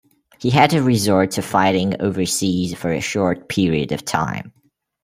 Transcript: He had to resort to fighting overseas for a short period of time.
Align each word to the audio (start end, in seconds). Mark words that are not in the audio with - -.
He 0.39 0.49
had 0.49 0.71
to 0.71 0.81
resort 0.81 1.29
to 1.33 1.43
fighting 1.43 2.01
overseas 2.01 2.73
for 2.73 2.91
a 2.91 2.99
short 3.01 3.47
period 3.47 3.91
of 3.91 4.03
time. 4.03 4.51